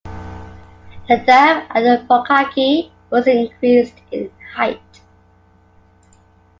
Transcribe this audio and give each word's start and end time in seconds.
The 1.07 1.17
dam 1.27 1.67
at 1.69 2.07
Pukaki 2.07 2.89
was 3.11 3.27
increased 3.27 4.01
in 4.11 4.31
height. 4.55 4.81